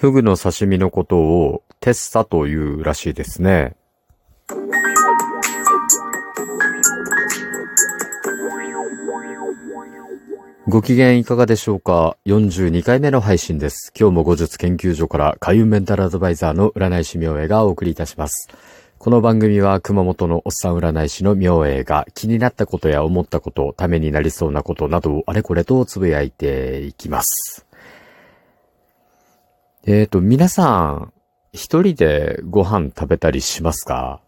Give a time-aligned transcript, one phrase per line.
[0.00, 3.76] フグの刺身のことをテッサというらしいですね。
[10.66, 13.92] ご機嫌いかがでしょうか ?42 回目の配信です。
[13.94, 18.48] 今日も後日研究所から海運メンタルアドバイザーの占い師明恵がお送りいたします。
[18.98, 27.66] この番組は熊本のおっさん占い師の明恵が気になったことや思ったこと、ためになりそうなことなどをあれこれとつぶやいていきます。
[29.86, 31.12] えっ、ー、と、皆さん、
[31.52, 34.20] 一人でご飯食べたりしますか？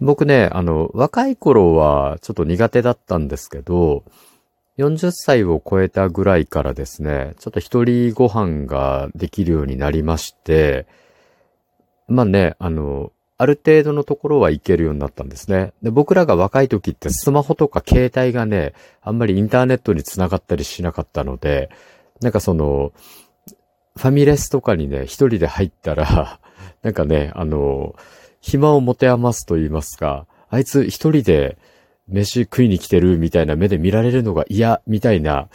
[0.00, 4.04] 僕ね、あの、若い頃はちょっと苦手だったんですけど、
[4.78, 10.86] 40歳を超えたぐらいからですね、ちょっと一人ご飯ができるようになりまして、
[12.06, 15.72] まあね、あの、ある程度のところはいけるようになったんですね。
[15.82, 21.68] で、僕らが若い時ってスマホとか携帯がね、あんまりインターネットに繋がったりしなかったので、
[22.20, 22.92] なんかその、
[23.96, 26.40] ファミレスとかにね、一人で入ったら、
[26.82, 27.94] なんかね、あの、
[28.40, 31.56] 暇を持て余すと言いますか、あいつ一人で
[32.08, 35.48] 飯食いに来てるみたいな目で見られるのが嫌みたいな、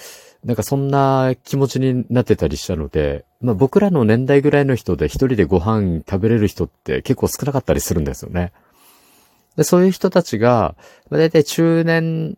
[0.43, 8.53] なんかそんな気持ちになってたりしたので、まあ僕らの年代ぐらいの人で一人でご飯食べれる人って結構少なかったりするんですよね。
[9.57, 10.75] でそういう人たちが、
[11.09, 12.37] まあ、大体中年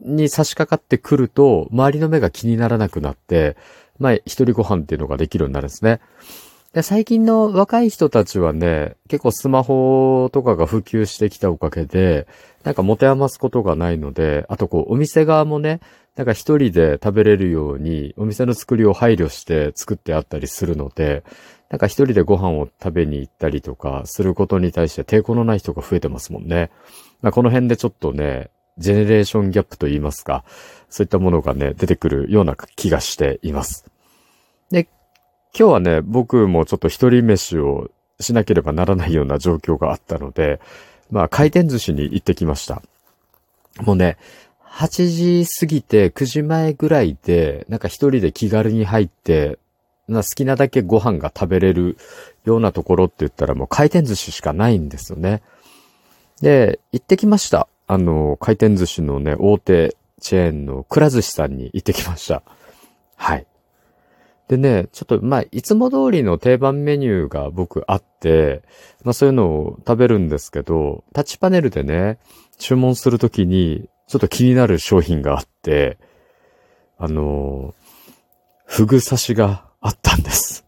[0.00, 3.56] に差し掛かってくると、周りの目が気にならなくなって、
[3.98, 6.00] まあ一人ご飯っていうのができるようになるんですね。
[6.76, 12.26] で最近の若い人たちはね、結構スマホとかが普及してきたおかげで、
[12.64, 15.80] なんか持て余すことがないので、あとこう、お店側もね、
[16.16, 21.24] なんか一人で食べれるように、お店の作りを配慮して作ってあったりするので、
[21.70, 26.70] なんか一人でご飯を食べに行ったりとかすることに対して抵抗のない人が増えてますもんね。
[27.22, 30.44] まあ、この辺でちょっとね、ジェネレーションギャップと言いますか、
[30.90, 33.86] そういったものがね、出てくるような気がしています。
[34.70, 34.88] で、
[35.58, 40.60] 今日はね、僕もちょっと一人飯をしなければならないような状況があったので、
[41.10, 42.82] まあ回転寿司に行ってきました。
[43.82, 44.16] もうね、
[44.64, 49.58] 8時過ぎて9時前ぐらいで、なんか一人で気軽に入って、
[50.08, 51.96] 好きなだけご飯が食べれる
[52.44, 55.42] ようなところって言ったらもう回転寿司しかないんですよね。
[56.40, 57.68] で、行ってきました。
[57.86, 62.42] あの、回転寿司のね、大手チェーンのくら寿司さんに行ってきました。
[63.16, 63.46] はい。
[64.48, 68.62] でね、ちょっと、まあ、いつも通りの定番メニューが僕あって、
[69.02, 72.18] まあそういうのを食べるんですけど、タッチパネルでね、
[72.58, 75.98] 注文するときに、ちょっと気になる商品があって、
[76.96, 77.74] あの、
[78.64, 80.64] ふぐ刺しがあったんです。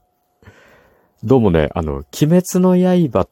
[1.23, 3.29] どうもね、あの、鬼滅の刃、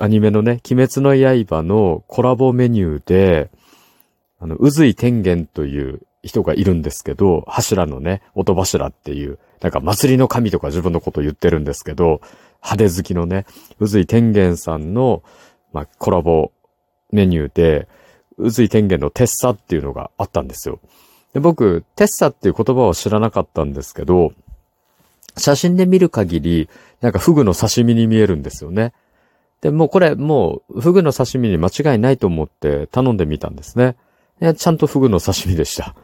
[0.00, 3.50] アニメのね、鬼滅の刃のコラボメニューで、
[4.40, 12.22] あの、うずい天元という人がいるんですけど、柱のね、音柱っていう、なんか祭りの神とか自分のこと言ってるんですけど、
[12.62, 13.44] 派手好きのね、
[13.78, 15.22] うずい天元さんの、
[15.74, 16.50] まあ、コラボ
[17.12, 17.86] メニューで、
[18.38, 20.80] うずい天元のテッサっていうのがあったんですよ。
[21.34, 24.32] で僕、テッサっていう言葉を知らなかったんですけど、
[25.36, 26.70] 写真で見る限り、
[27.02, 28.94] なんかフグの刺身に見えるんですよね。
[29.60, 33.96] で、もうこれ、もう、フグの刺身に間違いないと思って頼んでみたんですね。
[34.56, 35.94] ちゃんとフグの刺身でした。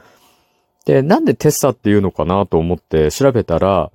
[0.85, 3.91] で、なんでテッサっていうのかなと思って調べたら、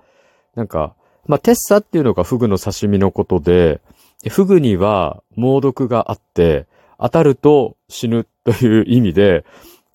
[0.56, 0.94] なんか、
[1.28, 3.82] まあ、テッサっていうのがフグの刺身のことで、
[4.30, 6.66] フグには猛毒があって、
[7.00, 9.46] 当たると死ぬという意味で、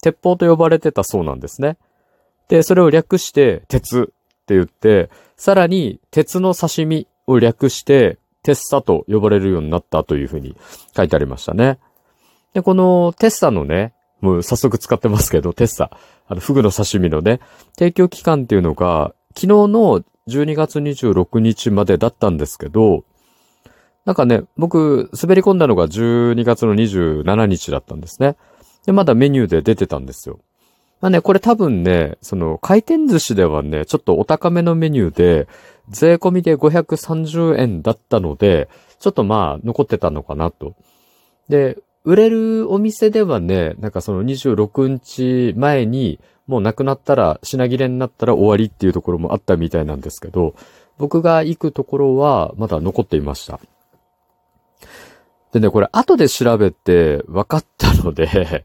[0.03, 1.77] 鉄砲と呼ばれてたそうなんですね。
[2.49, 4.05] で、それを略して鉄っ
[4.47, 10.57] て言って、さらに鉄の刺身を略して、テッサと呼ばれるようになったというふうに
[10.97, 11.81] 書いてありましたね。
[12.55, 15.91] で、このテッサのね、もう早速使ってますけど、テッサ。
[16.29, 17.41] あの、フグの刺身のね、
[17.77, 23.03] 提供期間っていうのが、昨日の12月26日までだったんですけど、
[24.05, 28.37] なんかね、僕、滑り込んだのが12月の27日だったんですね。
[28.87, 30.39] で、まだメニューで出てたんですよ。
[31.01, 35.47] まあね、これ多分ね、その、回転寿司ではね、ちょっとお高めのメニューで、
[35.89, 40.75] 税込みで530円だったので、ちょっとまあ、残ってたのかなと。
[41.49, 50.55] で、売れるお店ではね、なんかその26日前に、もうなくなったら、品切れになったら終わりっていうところもあったみたいなんですけど、
[50.99, 53.61] 僕が行くところはまだ残っていました。
[55.53, 58.65] でね、これ後で調べて分かったので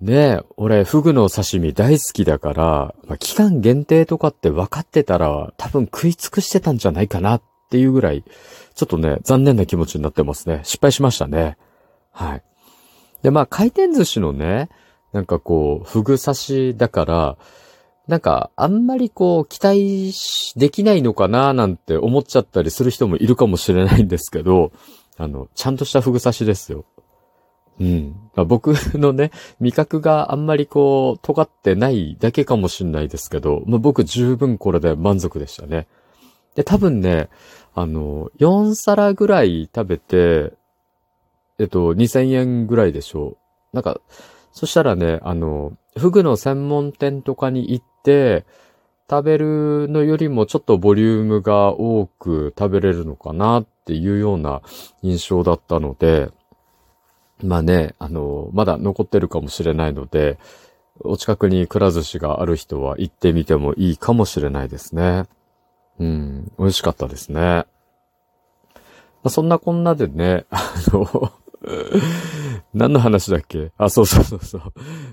[0.00, 8.22] ねえ俺、フグの刺身大好きだから、まあ、期間限定とかって分かってたら、多分食い尽くしてたんじゃないかなっていうぐらい、
[8.74, 10.60] ちょっとね、残念な気持ちになってますね。
[10.62, 11.56] 失敗しましたね。
[12.12, 12.42] はい。
[13.22, 14.68] で、まあ、回転寿司のね、
[15.12, 17.36] なんかこう、ふぐ刺しだから、
[18.06, 20.12] なんか、あんまりこう、期待
[20.56, 24.70] できないのかななんて思っちゃったりする人もいるかもしれないんですけど、
[25.16, 26.84] あの、ちゃんとしたフグ刺しですよ。
[27.80, 28.16] うん。
[28.34, 29.30] まあ、僕のね、
[29.60, 35.86] 味覚があんまりこう、尖ってないだけかもしれないですけど、まあ、僕十分これで満足でしたね。
[36.54, 37.28] で、多分ね、
[37.74, 40.52] あの、4皿ぐらい食べて、
[41.58, 43.36] えっと、2000円ぐらいでしょう。
[43.72, 44.00] なんか、
[44.52, 48.44] そしたらね、あの、フグの専門店とかに行って、
[49.10, 54.60] 食べるのよりもちょっとボリュームが多く食べれるのかなっていうような
[55.02, 56.28] 印象だったので、
[57.42, 60.38] まあね、あの、まだ残ってるかもしれないので、
[61.00, 65.24] お近くにくら寿司がある人は行ってみてもいいかもしれないですね。
[66.00, 67.40] うん、美味しかったですね。
[67.40, 67.66] ま
[69.24, 71.32] あ、そんなこんなでね、あの
[72.72, 73.72] 何の話だっけ？
[73.78, 74.62] あ、そうそうそうそう。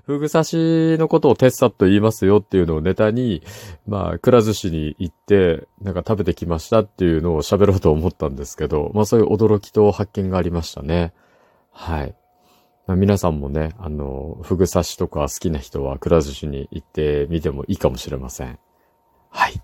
[0.06, 3.42] ふぐ刺しのことをテッサと言いますよっていうのをネタに、
[3.88, 11.14] まあ、くら寿司に行って、なんか食べてきましたっていうのを喋ろうと思ったんですけど、まあそういう驚きと発見がありましたね。
[11.78, 12.16] はい。
[12.88, 18.58] まあ、皆さんもね、あの、ふぐ刺しとか好きな人はくら寿司に行ってみてもいいかもしれません。
[19.30, 19.62] はい。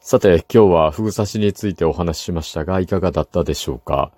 [0.00, 4.10] さて、今日はふぐ刺しについてお話ししましたが、いかがだったでしょうか？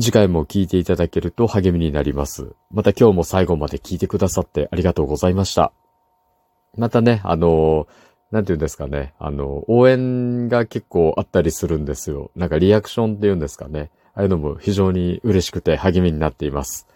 [0.00, 2.54] 次回も聞いていただけると励みになります。
[2.72, 5.72] また今日も最後まで聞いてくださってありがとうございました。
[6.76, 7.86] またね、あの、
[8.30, 12.30] なんて言うんですかね、あの、応援が結構あったりするんですよ。
[12.34, 13.90] なんかリアクションって言うんですかね。
[14.18, 16.88] ああいうのも非常に嬉しくて励みになっています。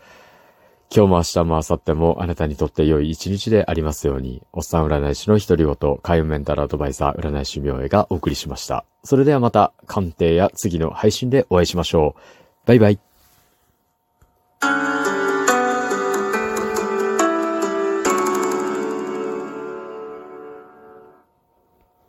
[0.94, 8.84] 今日も明日も明後日もあなたにとって良い一日でありますように、おっさん占い師の一人ごと、海運メンタルアドバイザー占い師明恵がお送りしました。
[9.04, 12.66] それではまた鑑定や次の配信でお会いしましょう。
[12.66, 12.98] バイバイ。